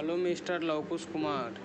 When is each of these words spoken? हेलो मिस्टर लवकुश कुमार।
हेलो 0.00 0.14
मिस्टर 0.16 0.62
लवकुश 0.62 1.04
कुमार। 1.04 1.56